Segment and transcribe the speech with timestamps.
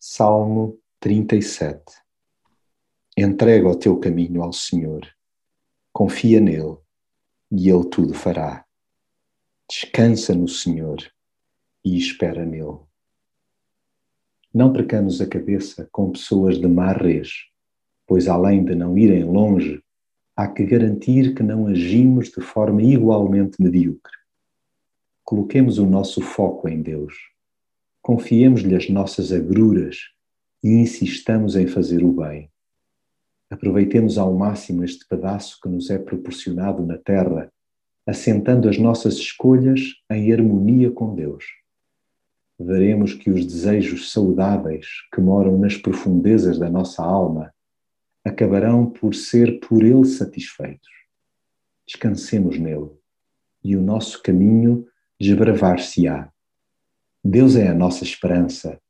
[0.00, 1.82] Salmo 37
[3.16, 5.04] Entrega o teu caminho ao Senhor,
[5.92, 6.76] confia nele
[7.50, 8.64] e ele tudo fará.
[9.68, 10.98] Descansa no Senhor
[11.84, 12.78] e espera nele.
[14.54, 17.48] Não percamos a cabeça com pessoas de má res,
[18.06, 19.82] pois além de não irem longe,
[20.36, 24.16] há que garantir que não agimos de forma igualmente medíocre.
[25.24, 27.36] Coloquemos o nosso foco em Deus
[28.08, 29.98] Confiemos-lhe as nossas agruras
[30.64, 32.50] e insistamos em fazer o bem.
[33.50, 37.52] Aproveitemos ao máximo este pedaço que nos é proporcionado na terra,
[38.06, 41.44] assentando as nossas escolhas em harmonia com Deus.
[42.58, 47.52] Veremos que os desejos saudáveis que moram nas profundezas da nossa alma
[48.24, 50.88] acabarão por ser por Ele satisfeitos.
[51.86, 52.88] Descansemos nele
[53.62, 54.88] e o nosso caminho
[55.20, 56.32] desbravar-se-á
[57.30, 58.80] Deus é a nossa esperança,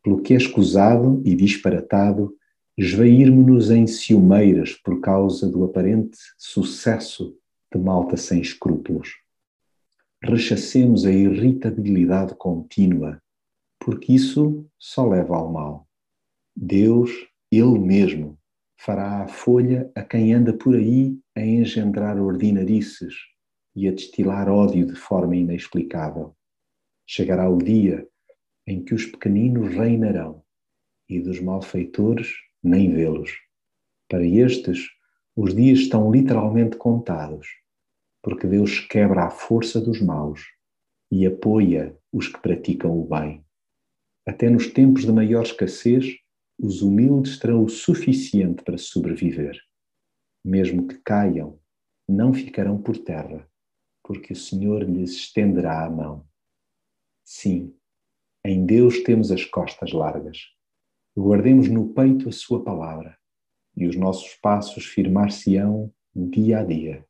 [0.00, 2.32] pelo que é escusado e disparatado
[2.78, 7.36] esvairmos-nos em ciumeiras por causa do aparente sucesso
[7.74, 9.16] de malta sem escrúpulos.
[10.22, 13.20] Rechacemos a irritabilidade contínua,
[13.80, 15.88] porque isso só leva ao mal.
[16.54, 17.10] Deus,
[17.50, 18.38] Ele mesmo,
[18.78, 23.14] fará a folha a quem anda por aí a engendrar ordinarices
[23.74, 26.36] e a destilar ódio de forma inexplicável.
[27.12, 28.06] Chegará o dia
[28.64, 30.44] em que os pequeninos reinarão
[31.08, 32.28] e dos malfeitores
[32.62, 33.36] nem vê-los.
[34.08, 34.86] Para estes,
[35.34, 37.48] os dias estão literalmente contados,
[38.22, 40.40] porque Deus quebra a força dos maus
[41.10, 43.44] e apoia os que praticam o bem.
[44.24, 46.14] Até nos tempos de maior escassez,
[46.56, 49.60] os humildes terão o suficiente para sobreviver.
[50.44, 51.58] Mesmo que caiam,
[52.08, 53.50] não ficarão por terra,
[54.00, 56.30] porque o Senhor lhes estenderá a mão.
[57.32, 57.72] Sim,
[58.44, 60.48] em Deus temos as costas largas.
[61.16, 63.16] Guardemos no peito a Sua palavra
[63.76, 67.06] e os nossos passos firmar-se-ão dia a dia.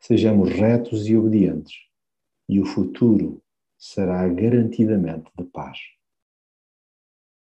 [0.00, 1.74] Sejamos retos e obedientes,
[2.46, 3.42] e o futuro
[3.78, 5.78] será garantidamente de paz.